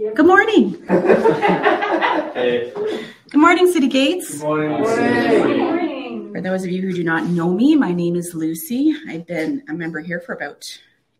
[0.00, 0.82] Good morning.
[2.32, 2.72] Hey.
[3.28, 4.38] Good morning, City Gates.
[4.38, 4.82] Good morning.
[4.82, 6.32] Good morning.
[6.32, 8.94] For those of you who do not know me, my name is Lucy.
[9.06, 10.64] I've been a member here for about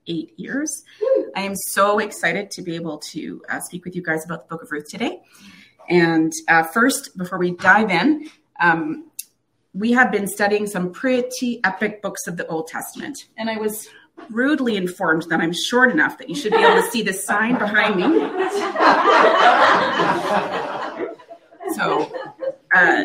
[0.06, 0.82] eight years.
[1.36, 4.54] I am so excited to be able to uh, speak with you guys about the
[4.54, 5.20] Book of Ruth today.
[5.90, 8.30] And uh, first, before we dive in,
[8.62, 9.10] um,
[9.74, 13.26] we have been studying some pretty epic books of the Old Testament.
[13.36, 13.90] And I was
[14.28, 17.58] rudely informed that I'm short enough that you should be able to see the sign
[17.58, 18.04] behind me.
[21.74, 22.12] So
[22.74, 23.04] uh,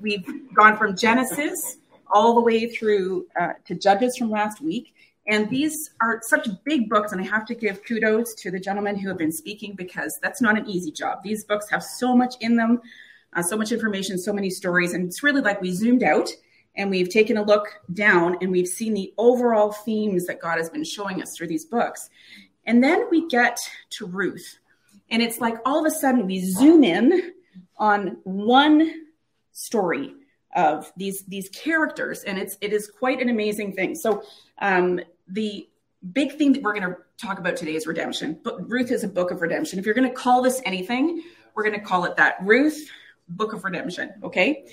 [0.00, 1.78] we've gone from Genesis
[2.10, 4.94] all the way through uh, to Judges from last week.
[5.26, 8.96] And these are such big books, and I have to give kudos to the gentlemen
[8.98, 11.22] who have been speaking because that's not an easy job.
[11.22, 12.82] These books have so much in them,
[13.32, 16.28] uh, so much information, so many stories, and it's really like we zoomed out
[16.76, 20.70] and we've taken a look down and we've seen the overall themes that God has
[20.70, 22.10] been showing us through these books.
[22.66, 23.58] And then we get
[23.90, 24.58] to Ruth,
[25.10, 27.32] and it's like all of a sudden we zoom in
[27.76, 29.06] on one
[29.52, 30.14] story
[30.56, 32.22] of these these characters.
[32.22, 33.94] And it's it is quite an amazing thing.
[33.94, 34.22] So
[34.60, 35.68] um the
[36.12, 38.38] big thing that we're going to talk about today is redemption.
[38.42, 39.78] But ruth is a book of redemption.
[39.78, 41.22] If you're going to call this anything
[41.54, 42.36] we're going to call it that.
[42.42, 42.90] Ruth
[43.26, 44.66] book of redemption okay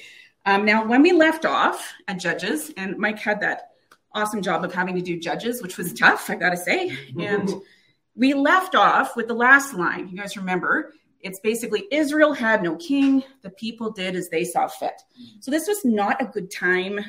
[0.45, 3.71] um, now when we left off at judges and mike had that
[4.13, 7.51] awesome job of having to do judges which was tough i gotta say and
[8.15, 12.75] we left off with the last line you guys remember it's basically Israel had no
[12.75, 13.23] king.
[13.41, 15.01] The people did as they saw fit.
[15.39, 16.99] So this was not a good time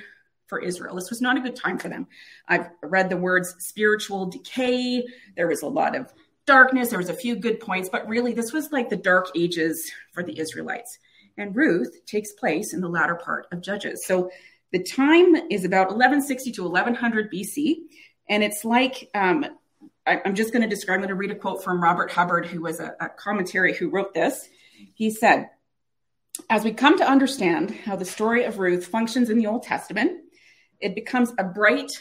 [0.46, 0.94] for Israel.
[0.96, 2.06] This was not a good time for them.
[2.46, 5.04] I've read the words spiritual decay.
[5.36, 6.12] There was a lot of
[6.46, 6.90] darkness.
[6.90, 10.22] There was a few good points, but really this was like the dark ages for
[10.22, 10.98] the Israelites.
[11.38, 14.04] And Ruth takes place in the latter part of Judges.
[14.06, 14.30] So
[14.72, 17.76] the time is about 1160 to 1100 BC.
[18.28, 19.44] And it's like um,
[20.06, 22.46] I, am just going to describe, I'm going to read a quote from Robert Hubbard,
[22.46, 24.48] who was a, a commentary who wrote this.
[24.94, 25.50] He said,
[26.50, 30.20] As we come to understand how the story of Ruth functions in the Old Testament,
[30.80, 31.92] it becomes a bright,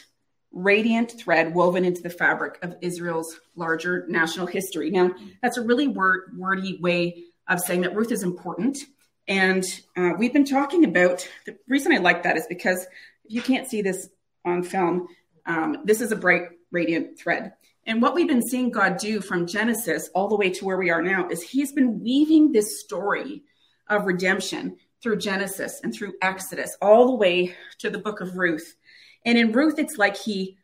[0.50, 4.90] radiant thread woven into the fabric of Israel's larger national history.
[4.90, 8.78] Now, that's a really word, wordy way of saying that Ruth is important.
[9.28, 9.64] And
[9.96, 12.86] uh, we've been talking about the reason I like that is because
[13.24, 14.08] if you can't see this
[14.44, 15.08] on film,
[15.46, 17.52] um, this is a bright, radiant thread.
[17.86, 20.90] And what we've been seeing God do from Genesis all the way to where we
[20.90, 23.42] are now is He's been weaving this story
[23.88, 28.76] of redemption through Genesis and through Exodus all the way to the book of Ruth.
[29.24, 30.58] And in Ruth, it's like He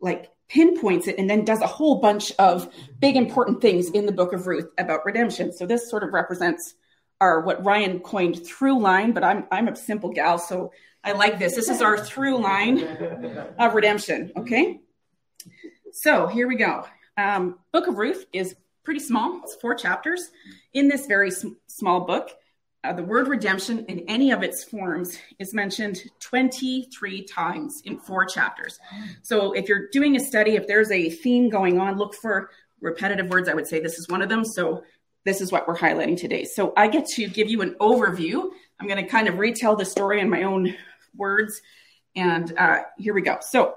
[0.00, 4.12] like pinpoints it and then does a whole bunch of big important things in the
[4.12, 5.52] book of Ruth about redemption.
[5.52, 6.74] So this sort of represents
[7.20, 10.72] our what Ryan coined through line, but I'm I'm a simple gal, so
[11.04, 11.54] I like this.
[11.54, 12.82] This is our through line
[13.58, 14.32] of redemption.
[14.36, 14.80] Okay.
[15.92, 16.86] So here we go.
[17.16, 19.40] Um, book of Ruth is pretty small.
[19.42, 20.30] It's four chapters.
[20.72, 22.30] In this very sm- small book,
[22.84, 28.24] uh, the word redemption in any of its forms is mentioned 23 times in four
[28.24, 28.78] chapters.
[29.22, 32.50] So if you're doing a study, if there's a theme going on, look for
[32.80, 33.48] repetitive words.
[33.48, 34.44] I would say this is one of them.
[34.44, 34.84] So
[35.28, 36.44] this is what we're highlighting today.
[36.44, 38.48] So I get to give you an overview.
[38.80, 40.74] I'm going to kind of retell the story in my own
[41.14, 41.60] words.
[42.16, 43.36] And uh, here we go.
[43.42, 43.74] So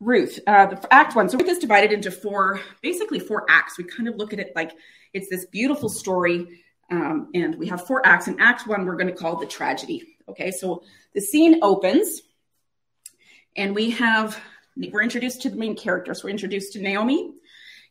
[0.00, 1.30] Ruth, uh, the Act One.
[1.30, 3.78] So Ruth is divided into four, basically four acts.
[3.78, 4.72] We kind of look at it like
[5.14, 8.26] it's this beautiful story, um, and we have four acts.
[8.26, 10.02] And Act One, we're going to call the tragedy.
[10.28, 10.82] Okay, so
[11.14, 12.20] the scene opens,
[13.56, 14.38] and we have
[14.76, 16.22] we're introduced to the main characters.
[16.22, 17.32] We're introduced to Naomi,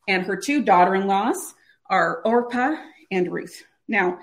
[0.08, 1.56] and her two daughter-in-laws
[1.91, 2.78] are Orpah
[3.12, 3.63] and Ruth.
[3.88, 4.18] Now,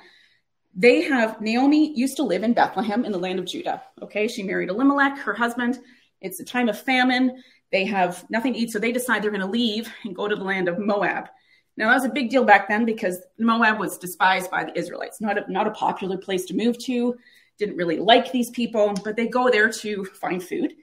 [0.74, 3.82] they have Naomi used to live in Bethlehem in the land of Judah.
[4.02, 5.78] Okay, she married Elimelech, her husband.
[6.20, 7.40] It's a time of famine
[7.70, 10.36] they have nothing to eat, so they decide they're going to leave and go to
[10.36, 11.28] the land of Moab.
[11.76, 15.20] Now that was a big deal back then because Moab was despised by the Israelites,
[15.20, 17.16] not a, not a popular place to move to.
[17.58, 20.74] Didn't really like these people, but they go there to find food.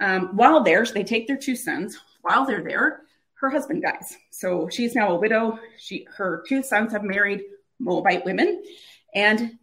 [0.00, 1.98] Um, while there, they take their two sons.
[2.22, 3.02] While they're there,
[3.40, 5.58] her husband dies, so she's now a widow.
[5.78, 7.42] She her two sons have married
[7.78, 8.62] Moabite women,
[9.14, 9.58] and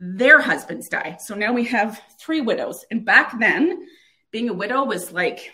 [0.00, 1.18] their husbands die.
[1.20, 2.84] So now we have three widows.
[2.90, 3.86] And back then,
[4.30, 5.52] being a widow was like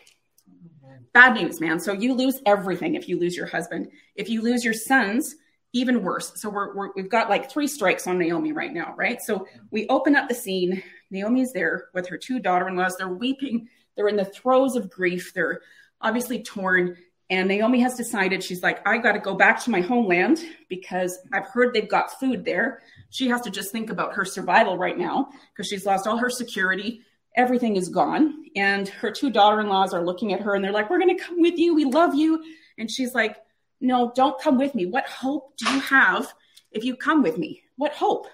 [1.13, 1.81] bad news, man.
[1.81, 3.89] So you lose everything if you lose your husband.
[4.17, 5.37] If you lose your sons,
[5.73, 6.33] even worse.
[6.37, 9.21] So we're, we have got like three strikes on Naomi right now, right?
[9.23, 10.83] So we open up the scene.
[11.11, 12.97] Naomi's there with her two daughter-in-laws.
[12.97, 13.69] They're weeping.
[13.97, 15.33] They're in the throes of grief.
[15.33, 15.63] They're
[16.01, 16.97] obviously torn.
[17.31, 21.19] And Naomi has decided she's like, I got to go back to my homeland because
[21.33, 22.83] I've heard they've got food there.
[23.11, 26.31] She has to just think about her survival right now because she's lost all her
[26.31, 27.03] security
[27.37, 28.45] everything is gone.
[28.55, 31.17] And her two daughter in laws are looking at her and they're like, We're going
[31.17, 31.75] to come with you.
[31.75, 32.41] We love you.
[32.79, 33.37] And she's like,
[33.81, 34.87] no, don't come with me.
[34.87, 36.33] What hope do you have
[36.73, 37.63] if you come with me?
[37.77, 38.27] What hope?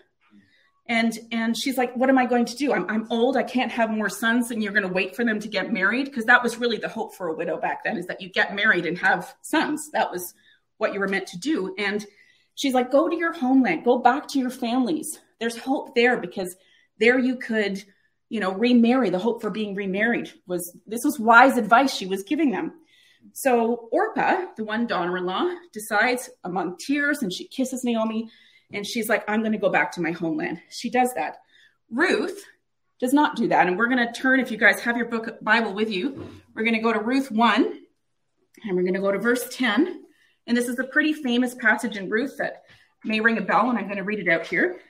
[0.90, 2.72] And and she's like, what am I going to do?
[2.72, 3.36] I'm I'm old.
[3.36, 6.06] I can't have more sons, and you're going to wait for them to get married
[6.06, 8.56] because that was really the hope for a widow back then is that you get
[8.56, 9.88] married and have sons.
[9.92, 10.34] That was
[10.78, 11.76] what you were meant to do.
[11.78, 12.04] And
[12.56, 15.20] she's like, go to your homeland, go back to your families.
[15.38, 16.56] There's hope there because
[16.98, 17.84] there you could,
[18.28, 19.10] you know, remarry.
[19.10, 22.72] The hope for being remarried was this was wise advice she was giving them.
[23.32, 28.28] So Orpah, the one daughter-in-law, decides among tears and she kisses Naomi
[28.72, 30.60] and she's like, I'm going to go back to my homeland.
[30.70, 31.38] She does that.
[31.90, 32.44] Ruth
[33.00, 33.66] does not do that.
[33.66, 36.62] And we're going to turn, if you guys have your book Bible with you, we're
[36.62, 37.80] going to go to Ruth 1
[38.64, 40.04] and we're going to go to verse 10.
[40.46, 42.64] And this is a pretty famous passage in Ruth that
[43.04, 44.80] may ring a bell, and I'm going to read it out here.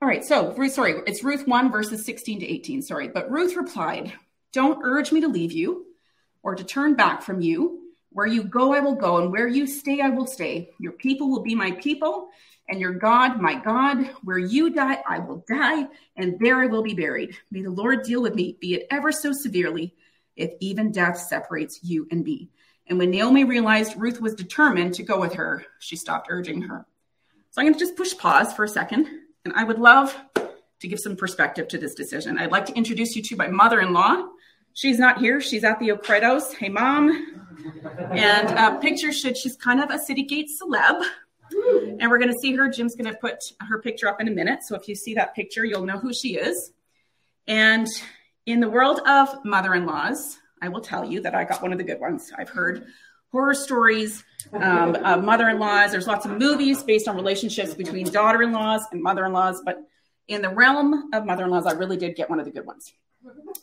[0.00, 3.08] All right, so Ruth, sorry, it's Ruth 1, verses 16 to 18, sorry.
[3.08, 4.12] But Ruth replied,
[4.52, 5.86] Don't urge me to leave you
[6.42, 7.85] or to turn back from you.
[8.16, 10.70] Where you go, I will go, and where you stay, I will stay.
[10.80, 12.30] Your people will be my people,
[12.66, 14.08] and your God, my God.
[14.24, 15.86] Where you die, I will die,
[16.16, 17.36] and there I will be buried.
[17.50, 19.94] May the Lord deal with me, be it ever so severely,
[20.34, 22.48] if even death separates you and me.
[22.86, 26.86] And when Naomi realized Ruth was determined to go with her, she stopped urging her.
[27.50, 29.08] So I'm going to just push pause for a second.
[29.44, 32.38] And I would love to give some perspective to this decision.
[32.38, 34.26] I'd like to introduce you to my mother in law.
[34.76, 36.54] She's not here, she's at the Okredos.
[36.54, 37.08] Hey, mom.
[38.10, 41.02] And uh, picture should she's kind of a City Gate celeb.
[41.98, 42.68] And we're going to see her.
[42.68, 44.58] Jim's going to put her picture up in a minute.
[44.64, 46.72] So if you see that picture, you'll know who she is.
[47.46, 47.86] And
[48.44, 51.72] in the world of mother in laws, I will tell you that I got one
[51.72, 52.30] of the good ones.
[52.36, 52.84] I've heard
[53.32, 55.90] horror stories um, of mother-in-laws.
[55.90, 59.78] There's lots of movies based on relationships between daughter-in-laws and mother-in-laws, but
[60.28, 62.92] in the realm of mother-in-laws, I really did get one of the good ones.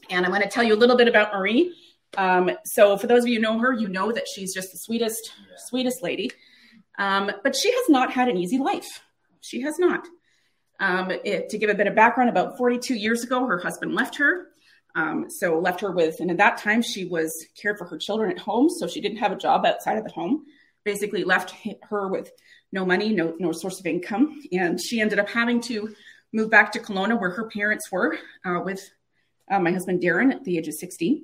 [0.10, 1.74] And I'm going to tell you a little bit about Marie.
[2.18, 4.77] Um, so for those of you who know her, you know that she's just the
[4.77, 5.56] sweetest, yeah.
[5.57, 6.31] sweetest lady.
[7.00, 9.01] Um, but she has not had an easy life.
[9.42, 10.07] She has not.
[10.80, 14.18] Um, it, to give a bit of background, about 42 years ago, her husband left
[14.18, 14.48] her.
[14.95, 18.31] Um, so left her with, and at that time she was cared for her children
[18.31, 20.45] at home, so she didn't have a job outside of the home.
[20.83, 21.56] Basically, left
[21.89, 22.31] her with
[22.71, 25.95] no money, no no source of income, and she ended up having to
[26.31, 28.88] move back to Kelowna, where her parents were, uh, with
[29.53, 31.23] uh, my husband Darren at the age of 60.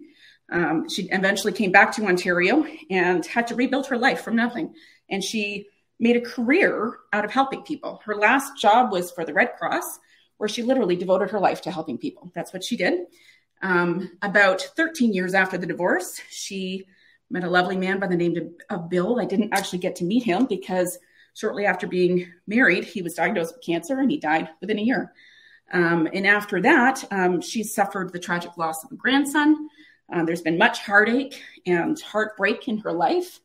[0.51, 4.73] Um, she eventually came back to Ontario and had to rebuild her life from nothing,
[5.09, 5.67] and she
[5.99, 8.01] made a career out of helping people.
[8.05, 9.99] Her last job was for the Red Cross,
[10.37, 12.31] where she literally devoted her life to helping people.
[12.33, 13.01] That's what she did.
[13.61, 16.87] Um, about 13 years after the divorce, she
[17.29, 19.19] met a lovely man by the name of Bill.
[19.19, 20.97] I didn't actually get to meet him because
[21.35, 25.13] shortly after being married, he was diagnosed with cancer and he died within a year.
[25.71, 29.69] Um, and after that, um, she suffered the tragic loss of a grandson.
[30.11, 33.39] Um, there's been much heartache and heartbreak in her life.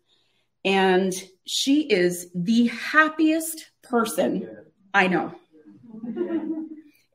[0.64, 1.12] And
[1.46, 4.48] she is the happiest person
[4.94, 5.34] I know.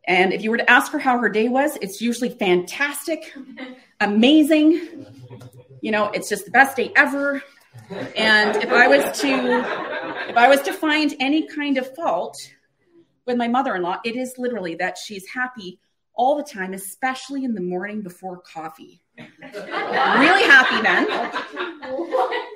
[0.06, 3.34] And if you were to ask her how her day was, it's usually fantastic,
[4.00, 5.06] amazing.
[5.82, 7.42] You know, it's just the best day ever.
[8.16, 12.38] And if I was to if I was to find any kind of fault
[13.30, 15.80] with my mother-in-law, it is literally that she's happy
[16.16, 19.02] all the time, especially in the morning before coffee.
[19.18, 21.08] really happy then.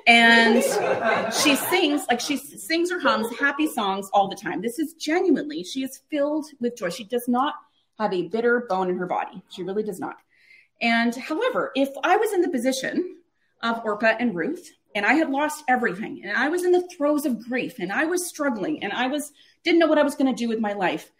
[0.06, 0.62] And
[1.32, 4.60] she sings, like she sings or hums happy songs all the time.
[4.60, 6.90] This is genuinely, she is filled with joy.
[6.90, 7.54] She does not
[7.98, 9.42] have a bitter bone in her body.
[9.48, 10.16] She really does not.
[10.82, 13.18] And however, if I was in the position
[13.62, 17.24] of Orpah and Ruth, and I had lost everything, and I was in the throes
[17.24, 19.32] of grief, and I was struggling, and I was
[19.64, 21.10] didn't know what I was going to do with my life,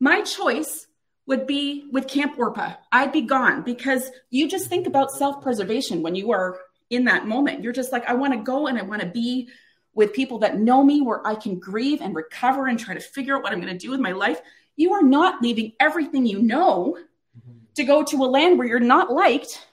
[0.00, 0.86] my choice
[1.26, 2.74] would be with Camp Orpah.
[2.90, 6.58] I'd be gone because you just think about self preservation when you are
[6.90, 7.62] in that moment.
[7.62, 9.48] You're just like, I want to go and I want to be
[9.94, 13.36] with people that know me where I can grieve and recover and try to figure
[13.36, 14.40] out what I'm going to do with my life.
[14.76, 16.96] You are not leaving everything you know
[17.38, 17.58] mm-hmm.
[17.74, 19.66] to go to a land where you're not liked.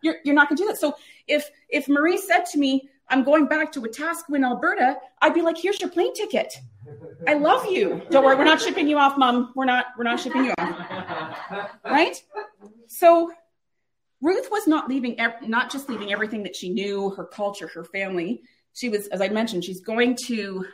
[0.00, 0.78] You're, you're not going to do that.
[0.78, 0.94] So
[1.26, 5.58] if if Marie said to me, I'm going back to Wetaskiwin, Alberta, I'd be like,
[5.58, 6.54] here's your plane ticket.
[7.26, 8.02] I love you.
[8.10, 9.52] Don't worry, we're not shipping you off, mom.
[9.54, 11.70] We're not, we're not shipping you off.
[11.84, 12.22] Right?
[12.86, 13.32] So
[14.20, 18.42] Ruth was not leaving, not just leaving everything that she knew, her culture, her family.
[18.74, 20.64] She was, as I mentioned, she's going to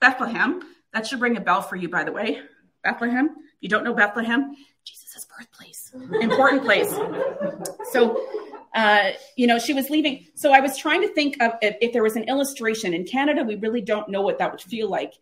[0.00, 0.62] Bethlehem.
[0.92, 2.40] That should ring a bell for you, by the way.
[2.82, 3.26] Bethlehem.
[3.28, 6.90] If you don't know Bethlehem, Jesus' birthplace, important place.
[7.92, 8.26] So,
[8.74, 10.26] uh, you know, she was leaving.
[10.34, 13.44] So I was trying to think of if, if there was an illustration in Canada,
[13.44, 15.14] we really don't know what that would feel like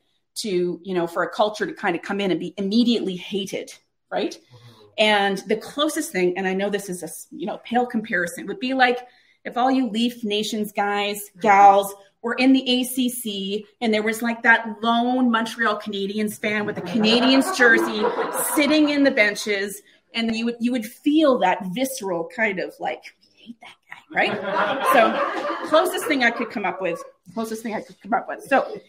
[0.43, 3.73] to, you know, for a culture to kind of come in and be immediately hated,
[4.11, 4.33] right?
[4.33, 4.85] Mm-hmm.
[4.99, 8.61] And the closest thing, and I know this is a, you know, pale comparison, would
[8.61, 9.07] be like
[9.45, 14.43] if all you Leaf Nations guys, gals, were in the ACC and there was like
[14.43, 18.03] that lone Montreal Canadiens fan with a Canadiens jersey
[18.55, 19.83] sitting in the benches,
[20.15, 23.03] and you would you would feel that visceral kind of like
[23.37, 24.85] hate that guy, right?
[24.93, 27.03] So closest thing I could come up with,
[27.35, 28.43] closest thing I could come up with.
[28.43, 28.81] So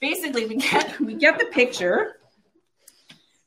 [0.00, 2.14] basically, we get we get the picture.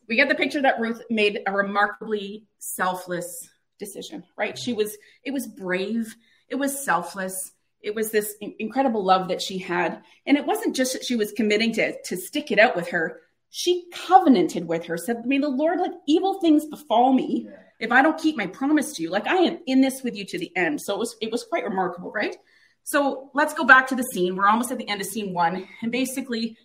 [0.07, 4.57] We get the picture that Ruth made a remarkably selfless decision, right?
[4.57, 6.15] She was it was brave,
[6.49, 10.01] it was selfless it was this incredible love that she had.
[10.25, 13.21] And it wasn't just that she was committing to, to stick it out with her.
[13.49, 18.01] She covenanted with her, said, May the Lord let evil things befall me if I
[18.01, 19.09] don't keep my promise to you.
[19.09, 20.81] Like I am in this with you to the end.
[20.81, 22.35] So it was it was quite remarkable, right?
[22.83, 24.35] So let's go back to the scene.
[24.35, 25.67] We're almost at the end of scene one.
[25.81, 26.57] And basically,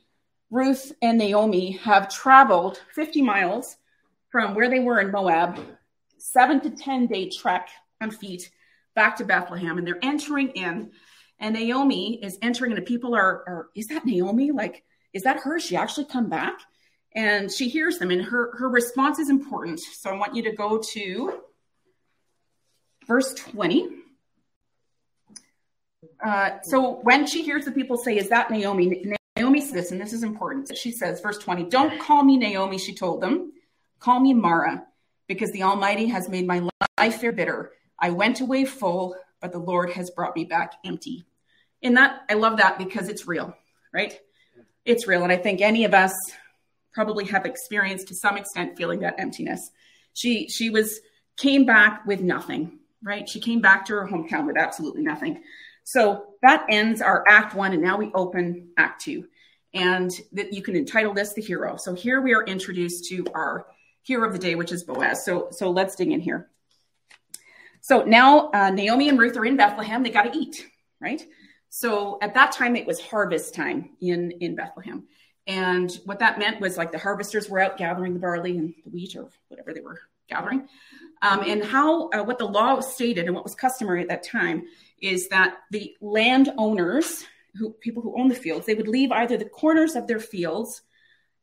[0.50, 3.76] Ruth and Naomi have traveled 50 miles
[4.30, 5.58] from where they were in Moab,
[6.18, 7.68] seven to 10 day trek
[8.00, 8.50] on feet
[8.94, 9.78] back to Bethlehem.
[9.78, 10.90] And they're entering in
[11.38, 14.52] and Naomi is entering, and the people are, are, is that Naomi?
[14.52, 15.58] Like, is that her?
[15.58, 16.58] She actually come back?
[17.14, 19.80] And she hears them, and her, her response is important.
[19.80, 21.40] So I want you to go to
[23.06, 23.88] verse 20.
[26.24, 29.14] Uh, so when she hears the people say, Is that Naomi?
[29.36, 30.76] Naomi says this, and this is important.
[30.76, 33.52] She says, verse 20, Don't call me Naomi, she told them.
[33.98, 34.86] Call me Mara,
[35.26, 37.72] because the Almighty has made my life bitter.
[37.98, 41.26] I went away full, but the Lord has brought me back empty.
[41.82, 43.54] And that, I love that because it's real,
[43.92, 44.18] right?
[44.84, 45.22] It's real.
[45.22, 46.14] And I think any of us
[46.92, 49.70] probably have experienced to some extent feeling that emptiness.
[50.14, 51.00] She, she was,
[51.36, 53.28] came back with nothing, right?
[53.28, 55.42] She came back to her hometown with absolutely nothing.
[55.86, 57.72] So that ends our act one.
[57.72, 59.28] And now we open act two.
[59.72, 61.76] And that you can entitle this the hero.
[61.76, 63.66] So here we are introduced to our
[64.02, 65.24] hero of the day, which is Boaz.
[65.24, 66.48] So, so let's dig in here.
[67.82, 70.02] So now uh, Naomi and Ruth are in Bethlehem.
[70.02, 70.66] They got to eat,
[71.00, 71.24] right?
[71.68, 75.04] So at that time, it was harvest time in, in Bethlehem.
[75.46, 78.90] And what that meant was like the harvesters were out gathering the barley and the
[78.90, 80.68] wheat or whatever they were gathering.
[81.22, 84.64] Um, and how, uh, what the law stated and what was customary at that time
[85.00, 89.46] is that the landowners, who people who own the fields, they would leave either the
[89.46, 90.82] corners of their fields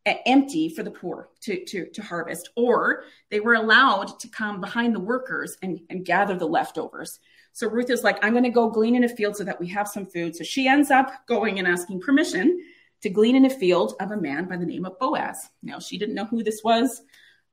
[0.06, 4.94] empty for the poor to, to, to harvest, or they were allowed to come behind
[4.94, 7.20] the workers and, and gather the leftovers.
[7.54, 9.68] So Ruth is like, I'm going to go glean in a field so that we
[9.70, 10.36] have some food.
[10.36, 12.60] So she ends up going and asking permission
[13.02, 15.50] to glean in a field of a man by the name of Boaz.
[15.62, 17.02] Now, she didn't know who this was.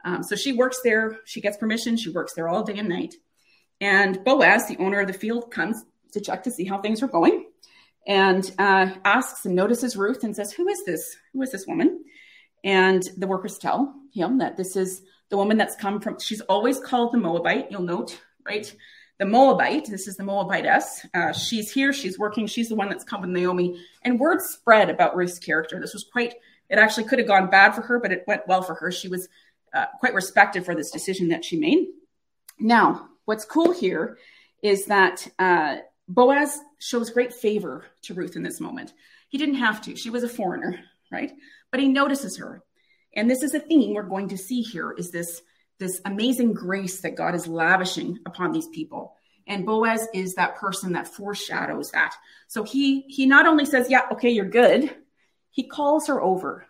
[0.04, 1.18] Um, so she works there.
[1.24, 1.96] She gets permission.
[1.96, 3.14] She works there all day and night.
[3.80, 7.08] And Boaz, the owner of the field, comes to check to see how things are
[7.08, 7.46] going
[8.06, 11.16] and uh, asks and notices Ruth and says, Who is this?
[11.32, 12.04] Who is this woman?
[12.64, 16.78] And the workers tell him that this is the woman that's come from, she's always
[16.78, 18.74] called the Moabite, you'll note, right?
[19.18, 21.06] The Moabite, this is the Moabitess.
[21.14, 23.80] Uh, she's here, she's working, she's the one that's come with Naomi.
[24.02, 25.78] And word spread about Ruth's character.
[25.78, 26.34] This was quite,
[26.68, 28.90] it actually could have gone bad for her, but it went well for her.
[28.90, 29.28] She was
[29.72, 31.86] uh, quite respected for this decision that she made.
[32.58, 34.18] Now, what's cool here
[34.62, 38.92] is that uh, Boaz shows great favor to Ruth in this moment.
[39.28, 41.32] He didn't have to, she was a foreigner, right?
[41.70, 42.62] but he notices her.
[43.14, 45.42] And this is a theme we're going to see here is this,
[45.78, 49.14] this amazing grace that God is lavishing upon these people.
[49.46, 52.14] And Boaz is that person that foreshadows that.
[52.46, 54.94] So he he not only says, "Yeah, okay, you're good."
[55.50, 56.66] He calls her over.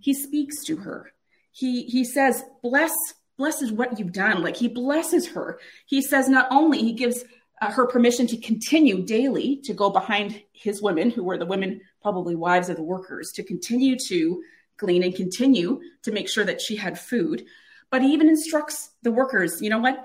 [0.00, 1.12] He speaks to her.
[1.54, 2.92] He he says, "Bless
[3.38, 5.58] blesses what you've done." Like he blesses her.
[5.86, 7.24] He says not only he gives
[7.62, 11.80] uh, her permission to continue daily to go behind his women, who were the women,
[12.02, 14.42] probably wives of the workers, to continue to
[14.76, 17.44] glean and continue to make sure that she had food.
[17.88, 20.04] But he even instructs the workers, you know what?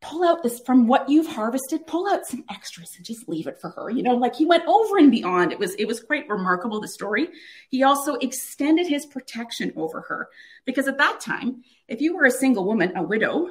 [0.00, 3.60] Pull out this from what you've harvested, pull out some extras and just leave it
[3.60, 3.90] for her.
[3.90, 5.50] You know, like he went over and beyond.
[5.50, 7.28] It was it was quite remarkable the story.
[7.68, 10.28] He also extended his protection over her
[10.64, 13.48] because at that time, if you were a single woman, a widow,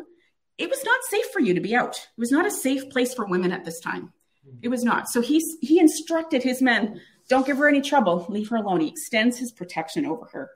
[0.58, 1.98] it was not safe for you to be out.
[1.98, 4.14] It was not a safe place for women at this time.
[4.62, 5.10] It was not.
[5.10, 8.82] So he he instructed his men, don't give her any trouble, leave her alone.
[8.82, 10.52] He extends his protection over her.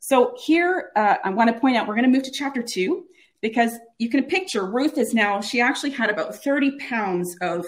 [0.00, 3.04] So here, uh, I want to point out, we're going to move to chapter two
[3.40, 7.64] because you can picture Ruth is now, she actually had about 30 pounds of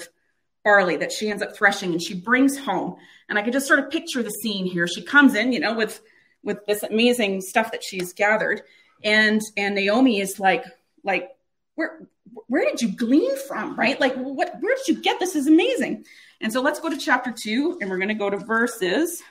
[0.64, 2.97] barley that she ends up threshing and she brings home.
[3.29, 4.87] And I can just sort of picture the scene here.
[4.87, 6.00] She comes in, you know, with,
[6.43, 8.62] with this amazing stuff that she's gathered.
[9.02, 10.64] And, and Naomi is like,
[11.02, 11.31] like,
[11.75, 12.07] where
[12.47, 16.05] where did you glean from right like what where did you get this is amazing
[16.41, 19.23] and so let's go to chapter 2 and we're going to go to verses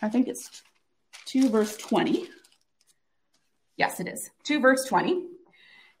[0.00, 0.62] i think it's
[1.26, 2.28] 2 verse 20
[3.76, 5.26] yes it is 2 verse 20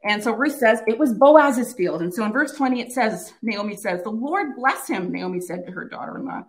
[0.04, 2.02] And so Ruth says it was Boaz's field.
[2.02, 5.66] And so in verse 20, it says, Naomi says, The Lord bless him, Naomi said
[5.66, 6.44] to her daughter in law.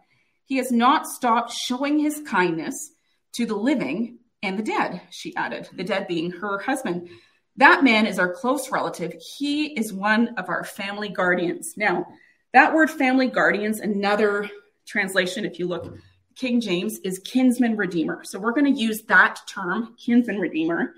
[0.45, 2.91] He has not stopped showing his kindness
[3.33, 7.09] to the living and the dead, she added, the dead being her husband.
[7.57, 9.13] That man is our close relative.
[9.37, 11.75] He is one of our family guardians.
[11.77, 12.07] Now,
[12.51, 14.49] that word family guardians, another
[14.85, 15.95] translation, if you look,
[16.35, 18.23] King James, is kinsman redeemer.
[18.23, 20.93] So we're going to use that term, kinsman redeemer,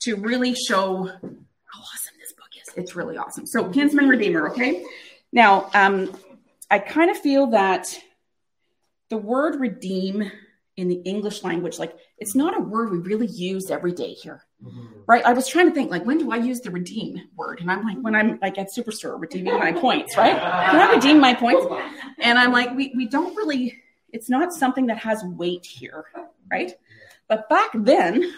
[0.00, 2.67] to really show how awesome this book is.
[2.78, 3.44] It's really awesome.
[3.44, 4.84] So, kinsman redeemer, okay?
[5.32, 6.16] Now, um,
[6.70, 7.86] I kind of feel that
[9.10, 10.30] the word redeem
[10.76, 14.44] in the English language, like it's not a word we really use every day here.
[14.64, 15.00] Mm-hmm.
[15.06, 15.24] Right.
[15.24, 17.60] I was trying to think like when do I use the redeem word?
[17.60, 20.38] And I'm like, when I'm like at Superstore redeeming my points, right?
[20.38, 21.66] Can I redeem my points?
[22.18, 23.76] And I'm like, we, we don't really,
[24.12, 26.04] it's not something that has weight here,
[26.50, 26.72] right?
[27.28, 28.32] But back then,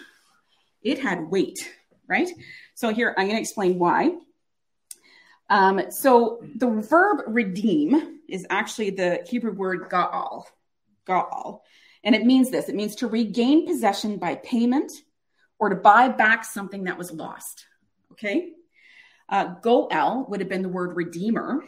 [0.81, 1.59] it had weight,
[2.07, 2.29] right?
[2.73, 4.15] So here I'm going to explain why.
[5.51, 10.45] Um, so the verb redeem is actually the Hebrew word ga'al,
[11.05, 11.59] ga'al.
[12.05, 14.91] And it means this it means to regain possession by payment
[15.59, 17.65] or to buy back something that was lost.
[18.13, 18.53] Okay?
[19.27, 21.61] Uh, goel would have been the word redeemer.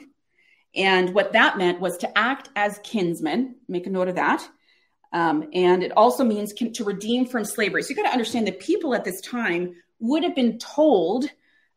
[0.74, 3.56] And what that meant was to act as kinsman.
[3.68, 4.48] Make a note of that.
[5.12, 7.84] Um, and it also means to redeem from slavery.
[7.84, 11.26] So you got to understand that people at this time would have been told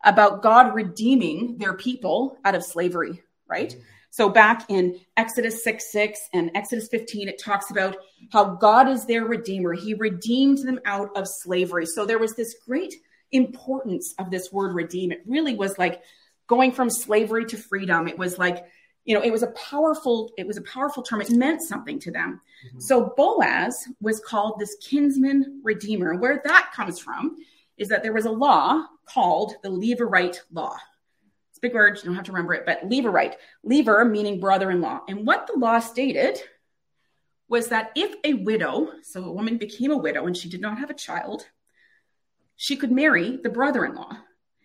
[0.04, 3.70] about God redeeming their people out of slavery, right?
[3.70, 3.80] Mm-hmm.
[4.16, 7.96] So back in Exodus 6 6 and Exodus 15, it talks about
[8.32, 9.74] how God is their redeemer.
[9.74, 11.84] He redeemed them out of slavery.
[11.84, 12.94] So there was this great
[13.32, 15.12] importance of this word redeem.
[15.12, 16.02] It really was like
[16.46, 18.08] going from slavery to freedom.
[18.08, 18.64] It was like,
[19.04, 21.20] you know, it was a powerful, it was a powerful term.
[21.20, 22.40] It meant something to them.
[22.66, 22.80] Mm-hmm.
[22.80, 26.14] So Boaz was called this kinsman redeemer.
[26.14, 27.36] Where that comes from
[27.76, 30.76] is that there was a law called the Levirate law.
[31.50, 33.34] It's a big word, you don't have to remember it, but Levirate.
[33.64, 35.00] Lever meaning brother in law.
[35.08, 36.38] And what the law stated
[37.48, 40.78] was that if a widow, so a woman became a widow and she did not
[40.78, 41.46] have a child,
[42.56, 44.18] she could marry the brother in law.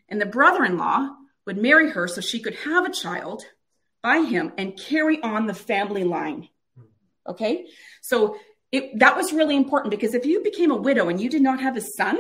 [0.10, 3.46] And the brother in law would marry her so she could have a child
[4.02, 6.50] by him and carry on the family line.
[7.28, 7.68] Okay?
[8.02, 8.38] So
[8.72, 11.62] it, that was really important because if you became a widow and you did not
[11.62, 12.18] have a son,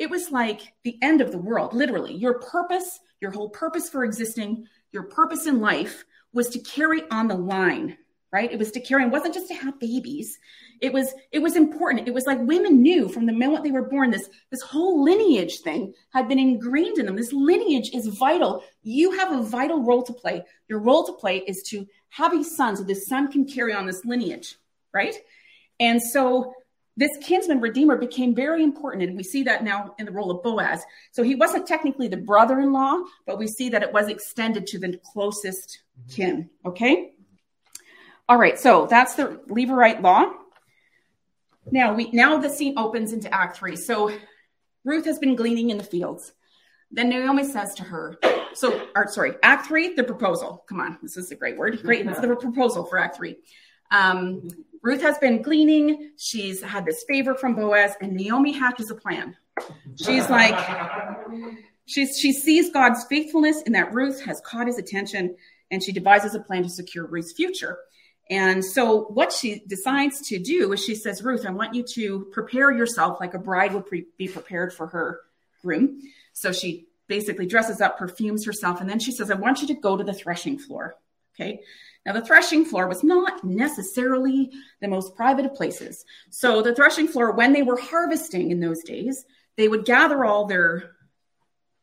[0.00, 2.14] it was like the end of the world, literally.
[2.14, 7.28] Your purpose your whole purpose for existing, your purpose in life was to carry on
[7.28, 7.96] the line,
[8.32, 8.50] right?
[8.50, 10.38] It was to carry, it wasn't just to have babies.
[10.80, 12.08] It was, it was important.
[12.08, 15.60] It was like women knew from the moment they were born, this, this whole lineage
[15.60, 17.16] thing had been ingrained in them.
[17.16, 18.64] This lineage is vital.
[18.82, 20.42] You have a vital role to play.
[20.68, 23.86] Your role to play is to have a son so this son can carry on
[23.86, 24.56] this lineage,
[24.94, 25.14] right?
[25.78, 26.54] And so
[26.96, 29.04] this kinsman redeemer became very important.
[29.04, 30.84] And we see that now in the role of Boaz.
[31.12, 34.66] So he wasn't technically the brother in law, but we see that it was extended
[34.68, 36.50] to the closest kin.
[36.66, 37.12] Okay.
[38.28, 38.58] All right.
[38.58, 40.32] So that's the Levirate law.
[41.70, 43.76] Now we now the scene opens into Act Three.
[43.76, 44.12] So
[44.84, 46.32] Ruth has been gleaning in the fields.
[46.90, 48.18] Then Naomi says to her,
[48.54, 50.64] so or, sorry, Act Three, the proposal.
[50.68, 51.80] Come on, this is a great word.
[51.82, 53.36] Great, it's the proposal for Act Three.
[53.90, 54.48] Um,
[54.82, 56.12] Ruth has been gleaning.
[56.16, 59.36] She's had this favor from Boaz, and Naomi hatches a plan.
[60.02, 60.58] She's like,
[61.86, 65.36] she's, she sees God's faithfulness in that Ruth has caught his attention,
[65.70, 67.78] and she devises a plan to secure Ruth's future.
[68.30, 72.28] And so, what she decides to do is she says, Ruth, I want you to
[72.32, 75.20] prepare yourself like a bride would pre- be prepared for her
[75.62, 76.00] groom.
[76.32, 79.74] So, she basically dresses up, perfumes herself, and then she says, I want you to
[79.74, 80.94] go to the threshing floor.
[81.34, 81.60] Okay.
[82.06, 86.04] Now, the threshing floor was not necessarily the most private of places.
[86.30, 89.24] So, the threshing floor, when they were harvesting in those days,
[89.56, 90.92] they would gather all their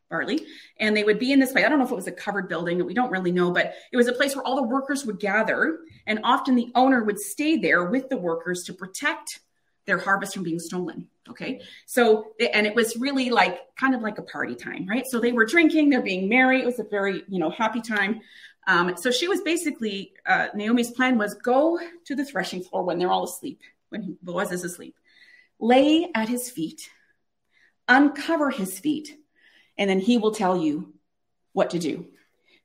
[0.09, 0.45] barley
[0.79, 1.65] and they would be in this place.
[1.65, 3.97] I don't know if it was a covered building, we don't really know, but it
[3.97, 5.79] was a place where all the workers would gather.
[6.05, 9.41] And often the owner would stay there with the workers to protect
[9.85, 11.07] their harvest from being stolen.
[11.29, 11.61] Okay.
[11.85, 15.05] So, and it was really like kind of like a party time, right?
[15.07, 16.61] So they were drinking, they're being merry.
[16.61, 18.21] It was a very, you know, happy time.
[18.67, 22.99] Um, so she was basically, uh, Naomi's plan was go to the threshing floor when
[22.99, 24.95] they're all asleep, when Boaz is asleep,
[25.57, 26.89] lay at his feet,
[27.87, 29.17] uncover his feet,
[29.77, 30.93] and then he will tell you
[31.53, 32.07] what to do.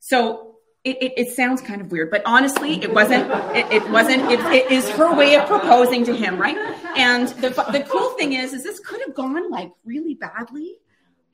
[0.01, 3.31] So it, it, it sounds kind of weird, but honestly, it wasn't.
[3.57, 4.23] It, it wasn't.
[4.33, 6.57] It, it is her way of proposing to him, right?
[6.97, 10.79] And the the cool thing is, is this could have gone like really badly,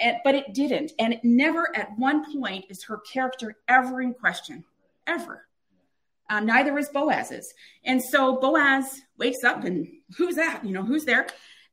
[0.00, 0.92] and, but it didn't.
[0.98, 4.64] And it never at one point is her character ever in question,
[5.06, 5.46] ever.
[6.30, 7.54] Um, neither is Boaz's.
[7.84, 10.64] And so Boaz wakes up and who's that?
[10.64, 11.26] You know, who's there?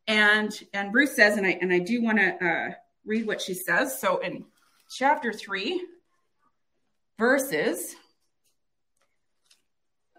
[0.07, 2.73] And and Ruth says, and I and I do want to uh,
[3.05, 3.99] read what she says.
[3.99, 4.45] So in
[4.89, 5.81] chapter 3,
[7.17, 7.95] verses.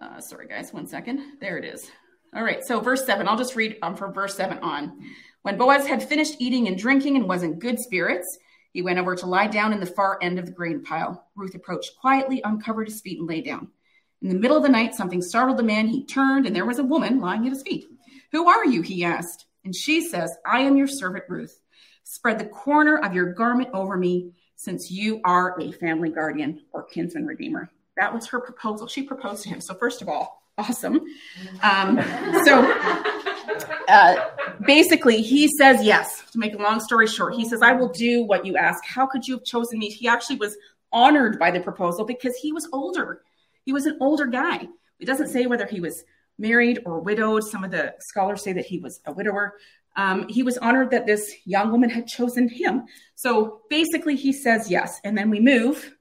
[0.00, 1.20] Uh, sorry, guys, one second.
[1.40, 1.90] There it is.
[2.34, 5.00] All right, so verse 7, I'll just read um, from verse 7 on.
[5.46, 8.36] When Boaz had finished eating and drinking and was in good spirits,
[8.72, 11.28] he went over to lie down in the far end of the grain pile.
[11.36, 13.68] Ruth approached quietly, uncovered his feet, and lay down.
[14.22, 15.86] In the middle of the night, something startled the man.
[15.86, 17.86] He turned, and there was a woman lying at his feet.
[18.32, 18.82] Who are you?
[18.82, 19.46] he asked.
[19.64, 21.60] And she says, I am your servant Ruth.
[22.02, 26.82] Spread the corner of your garment over me, since you are a family guardian or
[26.82, 27.70] kinsman redeemer.
[27.96, 28.88] That was her proposal.
[28.88, 29.60] She proposed to him.
[29.60, 31.02] So, first of all, awesome.
[31.62, 32.02] Um,
[32.42, 33.32] so,
[33.88, 34.28] uh,
[34.66, 36.22] basically, he says yes.
[36.32, 38.84] To make a long story short, he says, I will do what you ask.
[38.84, 39.88] How could you have chosen me?
[39.88, 40.56] He actually was
[40.92, 43.22] honored by the proposal because he was older.
[43.64, 44.68] He was an older guy.
[44.98, 46.04] It doesn't say whether he was
[46.38, 47.44] married or widowed.
[47.44, 49.54] Some of the scholars say that he was a widower.
[49.96, 52.84] Um, he was honored that this young woman had chosen him.
[53.14, 55.00] So basically, he says yes.
[55.04, 55.94] And then we move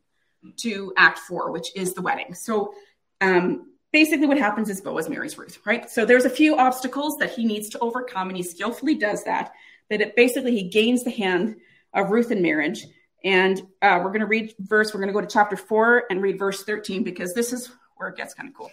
[0.58, 2.34] to Act Four, which is the wedding.
[2.34, 2.74] So
[3.22, 5.90] um, basically, what happens is Boaz marries Ruth, right?
[5.90, 9.54] So there's a few obstacles that he needs to overcome, and he skillfully does that.
[9.90, 11.56] That it basically he gains the hand
[11.94, 12.86] of Ruth in marriage.
[13.24, 14.94] And uh, we're going to read verse.
[14.94, 18.10] We're going to go to chapter four and read verse 13 because this is where
[18.10, 18.70] it gets kind of cool.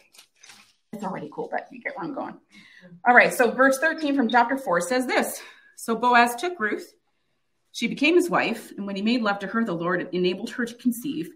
[0.92, 2.36] It's already cool, but you get where I'm going.
[3.06, 5.40] All right, so verse 13 from chapter 4 says this
[5.76, 6.92] So Boaz took Ruth.
[7.70, 10.66] She became his wife, and when he made love to her, the Lord enabled her
[10.66, 11.30] to conceive,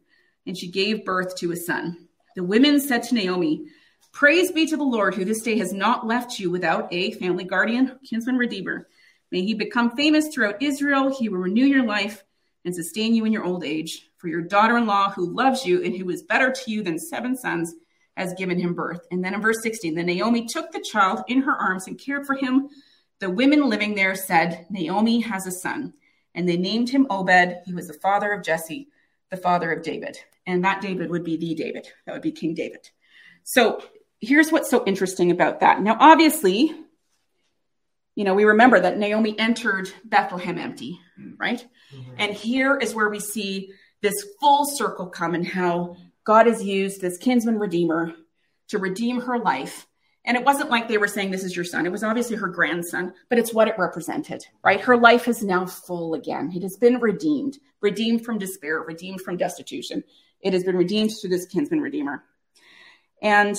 [0.44, 2.05] and she gave birth to a son.
[2.36, 3.64] The women said to Naomi,
[4.12, 7.44] Praise be to the Lord, who this day has not left you without a family
[7.44, 8.88] guardian, kinsman redeemer.
[9.32, 11.08] May he become famous throughout Israel.
[11.08, 12.22] He will renew your life
[12.66, 14.10] and sustain you in your old age.
[14.18, 16.98] For your daughter in law, who loves you and who is better to you than
[16.98, 17.74] seven sons,
[18.18, 19.00] has given him birth.
[19.10, 22.26] And then in verse 16, then Naomi took the child in her arms and cared
[22.26, 22.68] for him.
[23.18, 25.94] The women living there said, Naomi has a son.
[26.34, 27.62] And they named him Obed.
[27.64, 28.88] He was the father of Jesse,
[29.30, 30.18] the father of David.
[30.46, 31.88] And that David would be the David.
[32.04, 32.88] That would be King David.
[33.42, 33.82] So
[34.20, 35.80] here's what's so interesting about that.
[35.80, 36.72] Now, obviously,
[38.14, 40.98] you know, we remember that Naomi entered Bethlehem empty,
[41.36, 41.64] right?
[41.94, 42.14] Mm-hmm.
[42.18, 47.00] And here is where we see this full circle come and how God has used
[47.00, 48.14] this kinsman redeemer
[48.68, 49.86] to redeem her life.
[50.24, 51.86] And it wasn't like they were saying, This is your son.
[51.86, 54.80] It was obviously her grandson, but it's what it represented, right?
[54.80, 56.50] Her life is now full again.
[56.54, 60.02] It has been redeemed, redeemed from despair, redeemed from destitution.
[60.46, 62.22] It has been redeemed through this kinsman redeemer.
[63.20, 63.58] And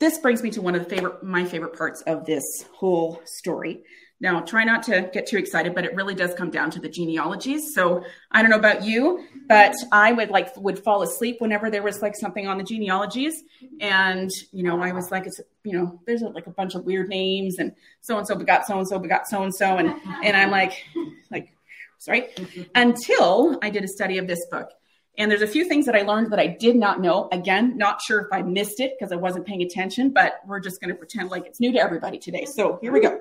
[0.00, 2.42] this brings me to one of the favorite, my favorite parts of this
[2.72, 3.84] whole story.
[4.22, 6.88] Now, try not to get too excited, but it really does come down to the
[6.88, 7.74] genealogies.
[7.74, 11.82] So I don't know about you, but I would like would fall asleep whenever there
[11.82, 13.42] was like something on the genealogies,
[13.80, 17.08] and you know I was like, it's you know there's like a bunch of weird
[17.08, 20.36] names, and so and so begot so and so begot so and so, and and
[20.36, 20.84] I'm like,
[21.30, 21.54] like,
[21.96, 22.28] sorry,
[22.74, 24.70] until I did a study of this book.
[25.18, 27.28] And there's a few things that I learned that I did not know.
[27.32, 30.80] Again, not sure if I missed it because I wasn't paying attention, but we're just
[30.80, 32.44] going to pretend like it's new to everybody today.
[32.44, 33.20] So here we go.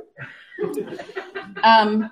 [1.64, 2.12] um,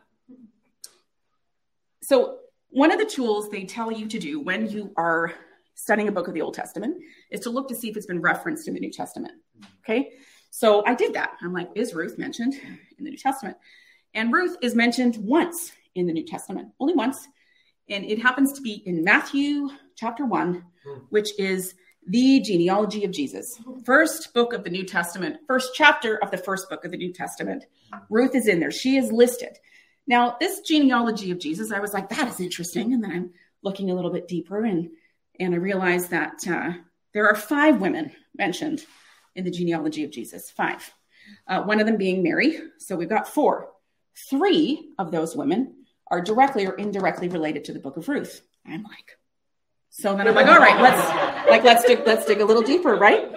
[2.04, 5.34] so, one of the tools they tell you to do when you are
[5.76, 6.98] studying a book of the Old Testament
[7.32, 9.34] is to look to see if it's been referenced in the New Testament.
[9.84, 10.12] Okay.
[10.50, 11.32] So I did that.
[11.42, 13.58] I'm like, is Ruth mentioned in the New Testament?
[14.14, 17.28] And Ruth is mentioned once in the New Testament, only once.
[17.90, 20.64] And it happens to be in Matthew chapter 1,
[21.10, 21.74] which is
[22.08, 23.60] the genealogy of Jesus.
[23.86, 27.14] First book of the New Testament, first chapter of the first book of the New
[27.14, 27.66] Testament.
[28.10, 28.72] Ruth is in there.
[28.72, 29.58] She is listed.
[30.06, 32.94] Now, this genealogy of Jesus, I was like, that is interesting.
[32.94, 34.90] And then I'm looking a little bit deeper and
[35.40, 36.72] and I realized that uh,
[37.14, 38.84] there are five women mentioned
[39.36, 40.50] in the genealogy of Jesus.
[40.50, 40.92] Five.
[41.48, 42.60] Uh, one of them being Mary.
[42.80, 43.70] So we've got four.
[44.30, 45.77] Three of those women
[46.10, 48.42] are directly or indirectly related to the book of Ruth.
[48.66, 49.18] I'm like,
[49.90, 52.96] so then I'm like, all right, let's like let's dig let's dig a little deeper,
[52.96, 53.32] right?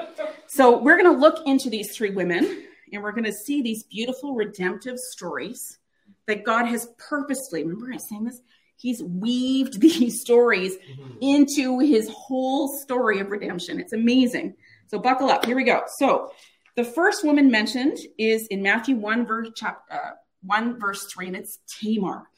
[0.47, 4.99] So we're gonna look into these three women and we're gonna see these beautiful redemptive
[4.99, 5.79] stories
[6.27, 8.41] that God has purposely, remember I'm saying this?
[8.77, 11.19] He's weaved these stories mm-hmm.
[11.21, 13.81] into his whole story of redemption.
[13.81, 14.55] It's amazing.
[14.89, 15.45] So buckle up.
[15.45, 15.83] Here we go.
[15.99, 16.33] So
[16.77, 20.11] the first woman mentioned is in Matthew 1 verse chapter uh,
[20.43, 22.29] 1 verse 3 and it's Tamar.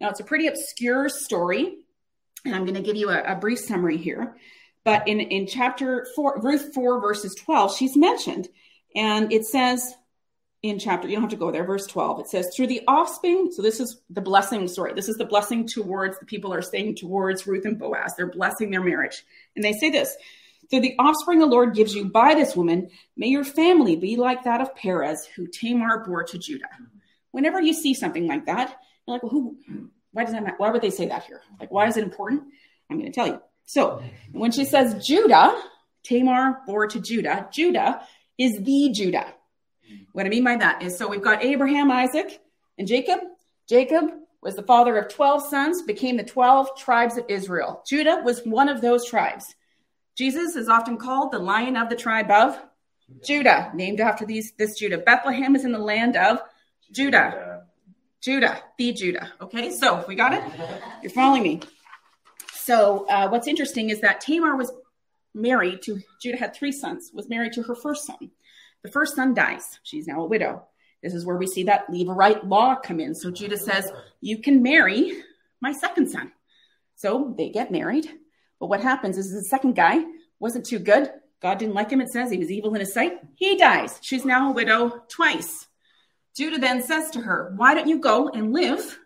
[0.00, 1.78] Now it's a pretty obscure story
[2.44, 4.36] and I'm going to give you a, a brief summary here.
[4.84, 8.48] But in, in chapter 4, Ruth 4, verses 12, she's mentioned.
[8.94, 9.94] And it says
[10.62, 13.50] in chapter, you don't have to go there, verse 12, it says, through the offspring,
[13.52, 14.92] so this is the blessing story.
[14.92, 18.14] This is the blessing towards the people are saying towards Ruth and Boaz.
[18.16, 19.24] They're blessing their marriage.
[19.54, 20.16] And they say this
[20.70, 24.44] through the offspring the Lord gives you by this woman, may your family be like
[24.44, 26.68] that of Perez, who Tamar bore to Judah.
[27.32, 29.56] Whenever you see something like that, you're like, well, who,
[30.12, 30.56] Why does that matter?
[30.58, 31.42] Why would they say that here?
[31.60, 32.44] Like, why is it important?
[32.90, 33.40] I'm going to tell you.
[33.66, 35.60] So when she says Judah,
[36.02, 38.02] Tamar bore to Judah, Judah
[38.38, 39.34] is the Judah.
[40.12, 42.40] What I mean by that is so we've got Abraham, Isaac,
[42.78, 43.20] and Jacob.
[43.68, 44.10] Jacob
[44.42, 47.82] was the father of 12 sons, became the 12 tribes of Israel.
[47.86, 49.54] Judah was one of those tribes.
[50.16, 52.58] Jesus is often called the lion of the tribe of
[53.24, 54.98] Judah, named after these this Judah.
[54.98, 56.40] Bethlehem is in the land of
[56.92, 57.64] Judah.
[58.20, 59.32] Judah, the Judah.
[59.40, 60.42] Okay, so we got it?
[61.02, 61.60] You're following me.
[62.52, 64.72] So uh, what's interesting is that Tamar was
[65.34, 68.30] married to Judah had three sons, was married to her first son.
[68.82, 69.78] The first son dies.
[69.82, 70.66] She's now a widow.
[71.02, 73.14] This is where we see that Levirate law come in.
[73.14, 75.22] So Judah says, You can marry
[75.60, 76.32] my second son.
[76.96, 78.08] So they get married.
[78.58, 80.04] But what happens is the second guy
[80.40, 81.10] wasn't too good.
[81.40, 82.32] God didn't like him, it says.
[82.32, 83.12] He was evil in his sight.
[83.36, 84.00] He dies.
[84.02, 85.67] She's now a widow twice.
[86.36, 88.98] Judah then says to her, Why don't you go and live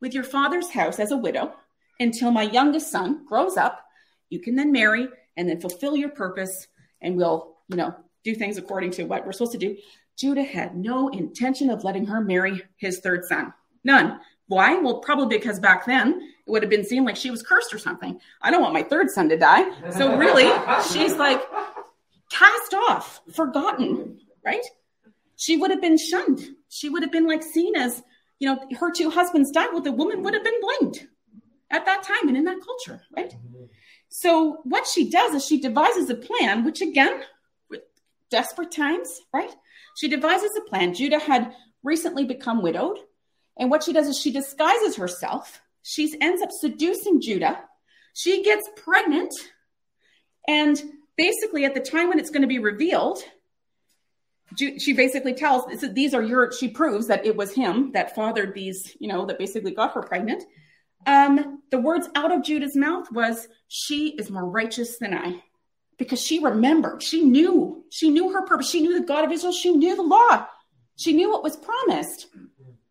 [0.00, 1.54] with your father's house as a widow
[1.98, 3.84] until my youngest son grows up?
[4.30, 6.66] You can then marry and then fulfill your purpose,
[7.00, 9.76] and we'll, you know, do things according to what we're supposed to do.
[10.16, 13.52] Judah had no intention of letting her marry his third son.
[13.84, 14.18] None.
[14.48, 14.78] Why?
[14.78, 17.78] Well, probably because back then it would have been seen like she was cursed or
[17.78, 18.18] something.
[18.40, 19.64] I don't want my third son to die.
[19.90, 20.50] So really,
[20.90, 21.42] she's like
[22.30, 24.64] cast off, forgotten, right?
[25.36, 26.55] She would have been shunned.
[26.68, 28.02] She would have been like seen as,
[28.38, 29.68] you know, her two husbands died.
[29.72, 31.08] Well, the woman would have been blamed
[31.70, 33.34] at that time and in that culture, right?
[34.08, 37.22] So what she does is she devises a plan, which again,
[37.68, 37.82] with
[38.30, 39.54] desperate times, right?
[39.96, 40.94] She devises a plan.
[40.94, 42.98] Judah had recently become widowed.
[43.58, 45.60] And what she does is she disguises herself.
[45.82, 47.60] She ends up seducing Judah.
[48.14, 49.32] She gets pregnant.
[50.46, 50.80] And
[51.16, 53.22] basically, at the time when it's going to be revealed,
[54.56, 58.96] she basically tells these are your, she proves that it was him that fathered these,
[59.00, 60.44] you know, that basically got her pregnant.
[61.06, 65.42] Um, the words out of Judah's mouth was, She is more righteous than I
[65.98, 69.52] because she remembered, she knew, she knew her purpose, she knew the God of Israel,
[69.52, 70.46] she knew the law,
[70.96, 72.28] she knew what was promised.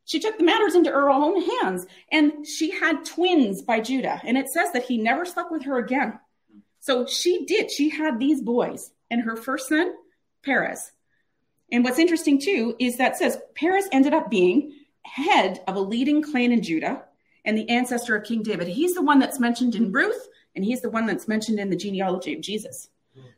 [0.07, 4.21] She took the matters into her own hands, and she had twins by Judah.
[4.23, 6.19] And it says that he never slept with her again.
[6.79, 7.71] So she did.
[7.71, 9.93] She had these boys, and her first son,
[10.43, 10.91] Perez.
[11.71, 14.73] And what's interesting too is that says Perez ended up being
[15.03, 17.03] head of a leading clan in Judah
[17.43, 18.67] and the ancestor of King David.
[18.67, 21.75] He's the one that's mentioned in Ruth, and he's the one that's mentioned in the
[21.75, 22.89] genealogy of Jesus.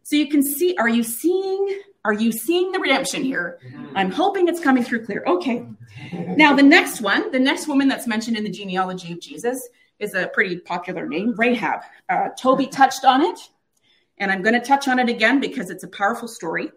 [0.03, 3.59] So you can see, are you seeing, are you seeing the redemption here?
[3.95, 5.23] I'm hoping it's coming through clear.
[5.27, 5.65] Okay.
[6.13, 9.67] Now the next one, the next woman that's mentioned in the genealogy of Jesus
[9.99, 11.81] is a pretty popular name, Rahab.
[12.07, 13.39] Uh, Toby touched on it,
[14.17, 16.71] and I'm going to touch on it again because it's a powerful story.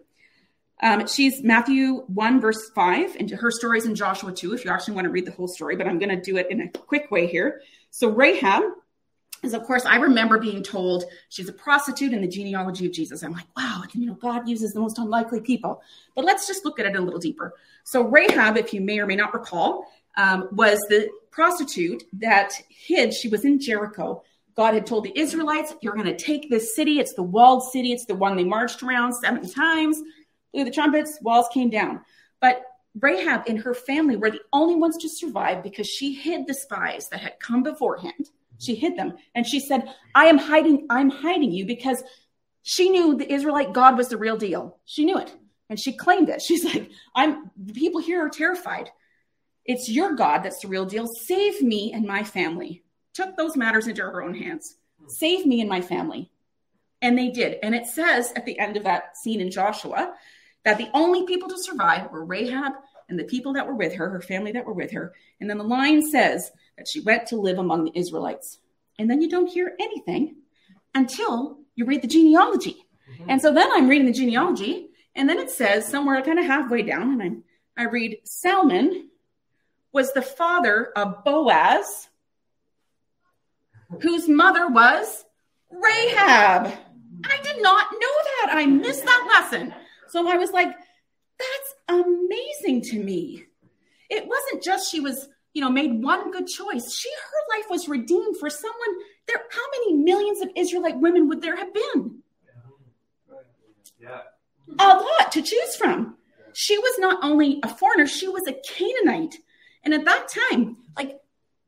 [0.81, 4.95] Um, she's Matthew 1, verse 5, and her story's in Joshua 2, if you actually
[4.95, 7.11] want to read the whole story, but I'm going to do it in a quick
[7.11, 7.61] way here.
[7.91, 8.63] So Rahab
[9.43, 13.23] is of course I remember being told she's a prostitute in the genealogy of Jesus.
[13.23, 15.81] I'm like, wow, you know, God uses the most unlikely people.
[16.15, 17.53] But let's just look at it a little deeper.
[17.83, 19.85] So Rahab, if you may or may not recall,
[20.17, 23.13] um, was the prostitute that hid.
[23.13, 24.23] She was in Jericho.
[24.55, 26.99] God had told the Israelites, "You're going to take this city.
[26.99, 27.93] It's the walled city.
[27.93, 30.01] It's the one they marched around seven times.
[30.53, 31.19] The trumpets.
[31.21, 32.01] Walls came down."
[32.39, 32.63] But
[32.99, 37.07] Rahab and her family were the only ones to survive because she hid the spies
[37.09, 38.29] that had come beforehand
[38.61, 39.13] she hid them.
[39.33, 42.03] And she said, I am hiding, I'm hiding you because
[42.61, 44.77] she knew the Israelite God was the real deal.
[44.85, 45.35] She knew it.
[45.69, 46.41] And she claimed it.
[46.45, 48.91] She's like, I'm the people here are terrified.
[49.65, 51.07] It's your God that's the real deal.
[51.07, 52.83] Save me and my family.
[53.13, 54.77] Took those matters into her own hands.
[55.07, 56.31] Save me and my family.
[57.01, 57.57] And they did.
[57.63, 60.13] And it says at the end of that scene in Joshua
[60.65, 62.73] that the only people to survive were Rahab
[63.09, 65.13] and the people that were with her, her family that were with her.
[65.39, 68.59] And then the line says that she went to live among the Israelites.
[68.97, 70.35] And then you don't hear anything
[70.93, 72.85] until you read the genealogy.
[73.11, 73.29] Mm-hmm.
[73.29, 76.83] And so then I'm reading the genealogy, and then it says somewhere kind of halfway
[76.83, 77.43] down, and
[77.77, 79.09] I, I read Salmon
[79.91, 82.07] was the father of Boaz,
[84.01, 85.25] whose mother was
[85.69, 86.71] Rahab.
[87.25, 88.49] I did not know that.
[88.51, 89.73] I missed that lesson.
[90.11, 93.45] So I was like, that's amazing to me.
[94.09, 96.95] It wasn't just she was you know, made one good choice.
[96.95, 98.99] She, her life was redeemed for someone.
[99.27, 102.19] There, how many millions of Israelite women would there have been?
[103.99, 104.21] Yeah.
[104.79, 106.15] A lot to choose from.
[106.53, 109.35] She was not only a foreigner, she was a Canaanite.
[109.83, 111.19] And at that time, like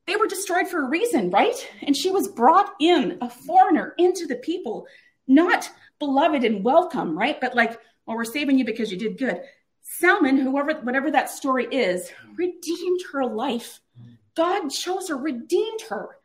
[0.07, 1.55] they were destroyed for a reason, right?
[1.81, 4.87] And she was brought in, a foreigner, into the people,
[5.27, 7.39] not beloved and welcome, right?
[7.39, 9.41] But like, well, we're saving you because you did good.
[9.81, 13.79] Salmon, whoever, whatever that story is, redeemed her life
[14.35, 16.17] God chose her, redeemed her,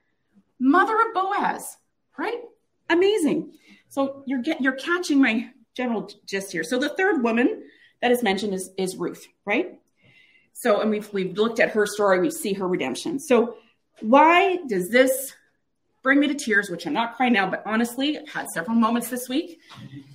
[0.59, 1.77] mother of Boaz,
[2.19, 2.41] right?
[2.88, 3.53] Amazing.
[3.88, 6.64] So you're get, you're catching my general gist here.
[6.64, 7.64] So the third woman
[8.01, 9.79] that is mentioned is, is Ruth, right?
[10.55, 13.21] So, and we've we've looked at her story, we see her redemption.
[13.21, 13.55] So,
[14.01, 15.33] why does this
[16.03, 16.71] bring me to tears?
[16.71, 19.61] Which I'm not crying now, but honestly, I've had several moments this week.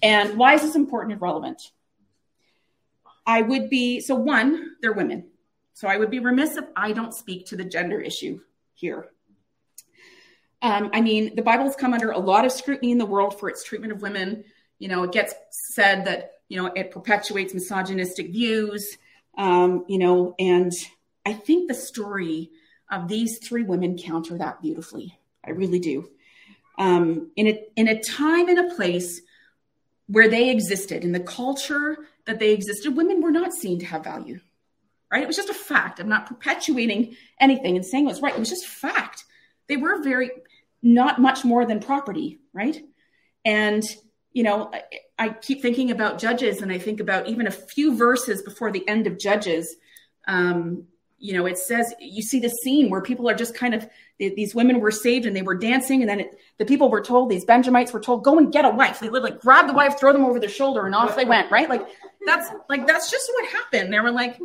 [0.02, 1.62] And why is this important and relevant?
[3.26, 5.28] I would be so one, they're women.
[5.74, 8.39] So I would be remiss if I don't speak to the gender issue
[8.74, 9.10] here.
[10.62, 13.50] Um, I mean, the Bible's come under a lot of scrutiny in the world for
[13.50, 14.43] its treatment of women.
[14.80, 15.34] You know, it gets
[15.74, 18.98] said that you know it perpetuates misogynistic views
[19.38, 20.72] um, you know, and
[21.26, 22.52] I think the story
[22.91, 25.17] of these three women counter that beautifully.
[25.45, 26.10] I really do.
[26.77, 29.21] Um, in a in a time and a place
[30.08, 34.03] where they existed, in the culture that they existed, women were not seen to have
[34.03, 34.39] value.
[35.12, 35.23] Right?
[35.23, 35.99] It was just a fact.
[35.99, 38.34] I'm not perpetuating anything and saying it was right.
[38.34, 39.25] It was just fact.
[39.67, 40.32] They were very
[40.82, 42.84] not much more than property, right?
[43.45, 43.84] And
[44.32, 44.84] you know, I,
[45.19, 48.88] I, keep thinking about Judges, and I think about even a few verses before the
[48.88, 49.75] end of Judges.
[50.27, 50.88] Um,
[51.23, 53.88] you know, it says you see the scene where people are just kind of
[54.19, 57.29] these women were saved and they were dancing, and then it, the people were told
[57.29, 60.13] these Benjamites were told, "Go and get a wife." They like grab the wife, throw
[60.13, 61.49] them over their shoulder, and off they went.
[61.49, 61.69] Right?
[61.69, 61.88] Like
[62.25, 63.91] that's like that's just what happened.
[63.91, 64.38] They were like,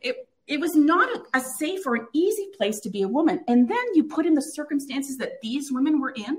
[0.00, 3.44] it it was not a, a safe or an easy place to be a woman.
[3.48, 6.38] And then you put in the circumstances that these women were in.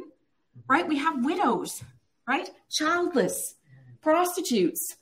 [0.68, 0.88] Right?
[0.88, 1.84] We have widows
[2.28, 2.50] right?
[2.70, 3.56] Childless,
[4.02, 4.98] prostitutes,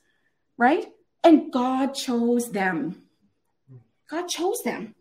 [0.56, 0.86] right?
[1.24, 3.02] And God chose them.
[4.08, 4.94] God chose them.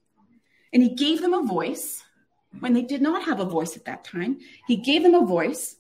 [0.74, 2.04] And He gave them a voice
[2.60, 4.40] when they did not have a voice at that time.
[4.68, 5.76] He gave them a voice.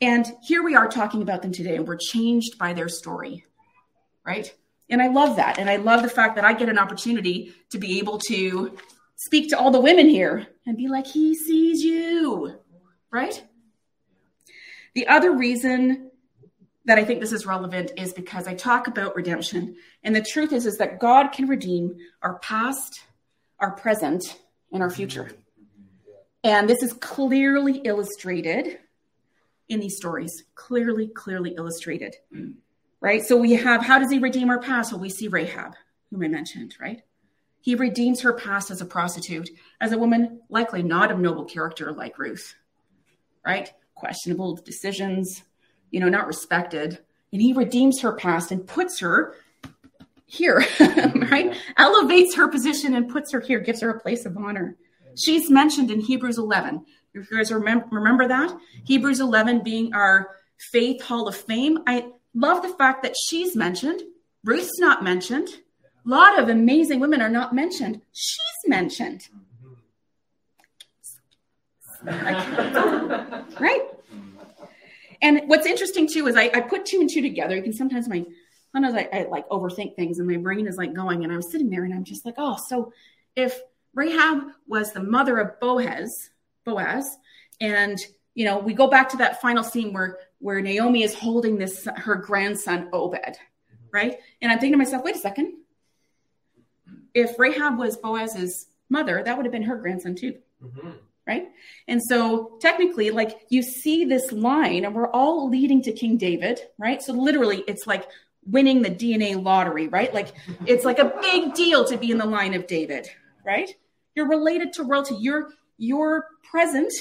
[0.00, 3.46] And here we are talking about them today, and we're changed by their story,
[4.24, 4.52] right?
[4.90, 5.58] And I love that.
[5.58, 8.76] And I love the fact that I get an opportunity to be able to
[9.16, 12.58] speak to all the women here and be like, He sees you,
[13.10, 13.42] right?
[14.94, 16.10] The other reason
[16.86, 19.76] that I think this is relevant is because I talk about redemption.
[20.02, 23.00] And the truth is, is that God can redeem our past,
[23.58, 24.38] our present,
[24.72, 25.30] and our future.
[26.42, 28.78] And this is clearly illustrated
[29.68, 30.44] in these stories.
[30.54, 32.14] Clearly, clearly illustrated.
[33.00, 33.24] Right?
[33.24, 34.92] So we have how does he redeem our past?
[34.92, 35.74] Well, we see Rahab,
[36.10, 37.02] whom I mentioned, right?
[37.60, 41.92] He redeems her past as a prostitute, as a woman likely not of noble character
[41.92, 42.54] like Ruth,
[43.44, 43.72] right?
[43.96, 45.42] questionable decisions,
[45.90, 46.98] you know, not respected.
[47.32, 49.34] And he redeems her past and puts her
[50.26, 51.54] here, right?
[51.76, 54.76] Elevates her position and puts her here, gives her a place of honor.
[55.16, 56.84] She's mentioned in Hebrews 11.
[57.14, 58.56] If you guys remember, remember that?
[58.84, 60.36] Hebrews 11 being our
[60.70, 61.78] faith hall of fame.
[61.86, 64.02] I love the fact that she's mentioned.
[64.44, 65.48] Ruth's not mentioned.
[66.04, 68.02] A lot of amazing women are not mentioned.
[68.12, 69.28] She's mentioned.
[72.04, 73.62] Mm-hmm.
[73.62, 73.82] right?
[75.26, 77.56] And what's interesting too is I, I, put two and two together.
[77.56, 78.24] You can sometimes my
[78.70, 81.24] sometimes I, I like overthink things and my brain is like going.
[81.24, 82.92] And I was sitting there and I'm just like, oh, so
[83.34, 83.58] if
[83.92, 86.30] Rahab was the mother of Boaz,
[86.64, 87.18] Boaz,
[87.60, 87.98] and
[88.34, 91.88] you know, we go back to that final scene where where Naomi is holding this
[91.96, 93.36] her grandson Obed,
[93.92, 94.18] right?
[94.40, 95.54] And I'm thinking to myself, wait a second.
[97.14, 100.34] If Rahab was Boaz's mother, that would have been her grandson too.
[100.62, 100.90] Mm-hmm
[101.26, 101.48] right?
[101.88, 106.60] And so technically, like you see this line, and we're all leading to King David,
[106.78, 107.02] right?
[107.02, 108.08] So literally, it's like
[108.44, 110.12] winning the DNA lottery, right?
[110.14, 110.34] Like
[110.66, 113.08] it's like a big deal to be in the line of David,
[113.44, 113.74] right?
[114.14, 115.16] You're related to royalty.
[115.16, 116.92] Your your present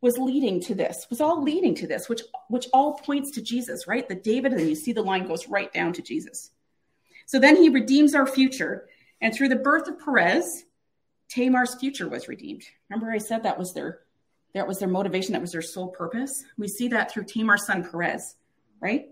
[0.00, 3.86] was leading to this, was all leading to this, which which all points to Jesus,
[3.86, 4.08] right?
[4.08, 6.50] The David, and you see the line goes right down to Jesus.
[7.26, 8.88] So then he redeems our future.
[9.20, 10.64] And through the birth of Perez,
[11.30, 12.64] Tamar's future was redeemed.
[12.88, 14.00] Remember, I said that was their
[14.52, 16.44] that was their motivation, that was their sole purpose.
[16.58, 18.34] We see that through Tamar's son Perez,
[18.80, 19.10] right?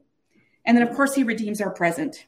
[0.64, 2.26] And then, of course, he redeems our present.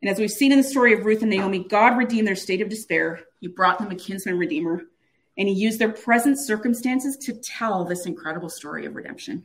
[0.00, 2.62] And as we've seen in the story of Ruth and Naomi, God redeemed their state
[2.62, 3.20] of despair.
[3.40, 4.84] He brought them a kinsman redeemer,
[5.36, 9.44] and he used their present circumstances to tell this incredible story of redemption.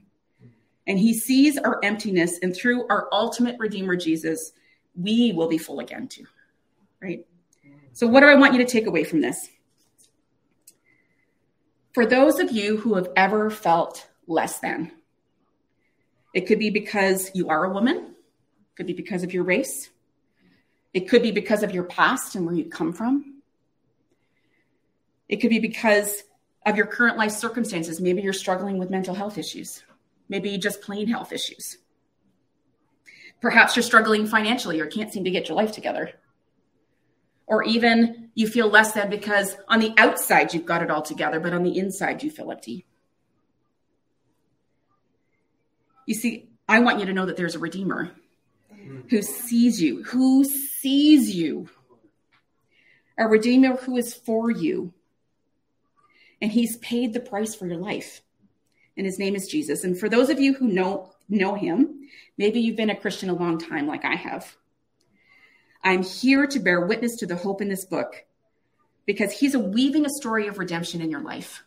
[0.88, 4.54] And he sees our emptiness, and through our ultimate redeemer, Jesus,
[4.95, 6.26] we will be full again too,
[7.02, 7.28] right?
[7.91, 9.49] So, what do I want you to take away from this?
[11.96, 14.91] For those of you who have ever felt less than,
[16.34, 19.89] it could be because you are a woman, it could be because of your race,
[20.93, 23.41] it could be because of your past and where you come from.
[25.30, 26.24] It could be because
[26.66, 28.02] of your current life circumstances.
[28.02, 29.82] Maybe you're struggling with mental health issues,
[30.28, 31.78] maybe just plain health issues.
[33.39, 36.12] Perhaps you're struggling financially or can't seem to get your life together.
[37.48, 41.40] Or even you feel less than because on the outside you've got it all together,
[41.40, 42.86] but on the inside you feel empty.
[46.06, 48.12] You see, I want you to know that there's a Redeemer
[49.10, 51.70] who sees you, who sees you,
[53.18, 54.94] a Redeemer who is for you.
[56.42, 58.22] And he's paid the price for your life.
[58.98, 59.84] And his name is Jesus.
[59.84, 62.08] And for those of you who know know him,
[62.38, 64.56] maybe you've been a Christian a long time like I have.
[65.86, 68.26] I'm here to bear witness to the hope in this book
[69.06, 71.64] because he's a weaving a story of redemption in your life.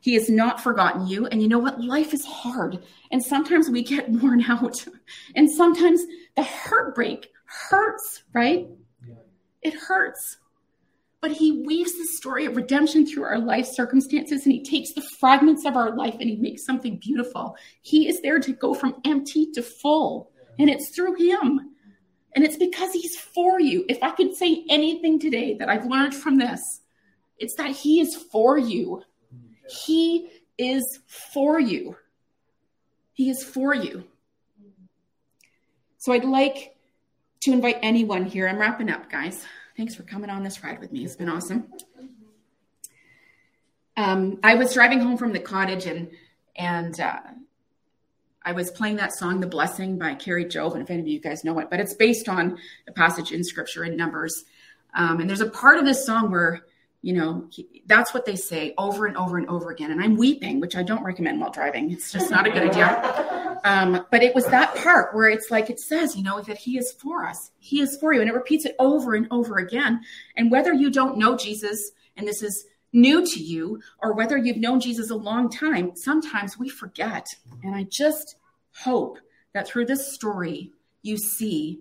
[0.00, 1.26] He has not forgotten you.
[1.26, 1.78] And you know what?
[1.78, 2.82] Life is hard.
[3.12, 4.82] And sometimes we get worn out.
[5.36, 6.00] And sometimes
[6.36, 8.66] the heartbreak hurts, right?
[9.06, 9.14] Yeah.
[9.60, 10.38] It hurts.
[11.20, 15.06] But he weaves the story of redemption through our life circumstances and he takes the
[15.18, 17.56] fragments of our life and he makes something beautiful.
[17.82, 20.30] He is there to go from empty to full.
[20.58, 21.69] And it's through him.
[22.34, 23.84] And it's because he's for you.
[23.88, 26.80] If I could say anything today that I've learned from this,
[27.38, 29.02] it's that he is for you.
[29.68, 30.28] He
[30.58, 31.96] is for you.
[33.12, 34.04] He is for you.
[35.98, 36.76] So I'd like
[37.40, 38.48] to invite anyone here.
[38.48, 39.44] I'm wrapping up, guys.
[39.76, 41.04] Thanks for coming on this ride with me.
[41.04, 41.72] It's been awesome.
[43.96, 46.10] Um, I was driving home from the cottage and
[46.56, 47.20] and uh,
[48.42, 50.74] I was playing that song, The Blessing by Kari Jobe.
[50.74, 53.44] And if any of you guys know it, but it's based on a passage in
[53.44, 54.44] scripture in Numbers.
[54.94, 56.64] Um, and there's a part of this song where,
[57.02, 59.90] you know, he, that's what they say over and over and over again.
[59.90, 61.90] And I'm weeping, which I don't recommend while driving.
[61.90, 63.26] It's just not a good idea.
[63.62, 66.78] Um, but it was that part where it's like it says, you know, that He
[66.78, 68.22] is for us, He is for you.
[68.22, 70.00] And it repeats it over and over again.
[70.34, 74.56] And whether you don't know Jesus, and this is new to you or whether you've
[74.56, 77.26] known Jesus a long time, sometimes we forget.
[77.62, 78.36] And I just
[78.72, 79.18] hope
[79.52, 80.72] that through this story,
[81.02, 81.80] you see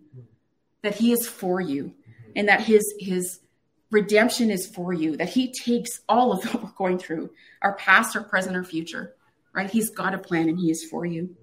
[0.82, 1.94] that he is for you
[2.36, 3.40] and that his, his
[3.92, 7.32] redemption is for you, that he takes all of what we're going through,
[7.62, 9.16] our past, our present, our future,
[9.54, 9.70] right?
[9.70, 11.36] He's got a plan and he is for you.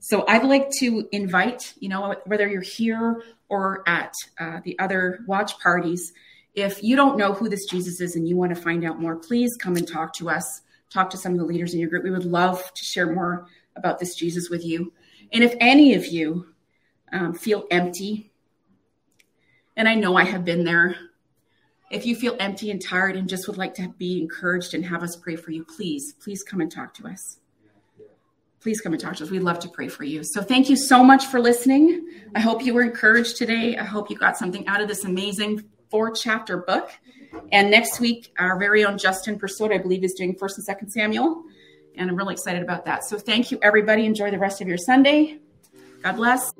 [0.00, 5.20] So I'd like to invite, you know, whether you're here or at uh, the other
[5.26, 6.12] watch parties,
[6.54, 9.16] if you don't know who this Jesus is and you want to find out more,
[9.16, 10.62] please come and talk to us.
[10.90, 12.04] Talk to some of the leaders in your group.
[12.04, 14.92] We would love to share more about this Jesus with you.
[15.32, 16.46] And if any of you
[17.12, 18.30] um, feel empty,
[19.76, 20.94] and I know I have been there,
[21.90, 25.02] if you feel empty and tired and just would like to be encouraged and have
[25.02, 27.38] us pray for you, please, please come and talk to us.
[28.60, 29.30] Please come and talk to us.
[29.30, 30.22] We'd love to pray for you.
[30.22, 32.08] So, thank you so much for listening.
[32.34, 33.76] I hope you were encouraged today.
[33.76, 36.90] I hope you got something out of this amazing four chapter book.
[37.52, 40.90] And next week, our very own Justin Pursuit, I believe, is doing First and Second
[40.90, 41.44] Samuel,
[41.94, 43.04] and I'm really excited about that.
[43.04, 44.04] So thank you, everybody.
[44.04, 45.38] Enjoy the rest of your Sunday.
[46.02, 46.52] God bless.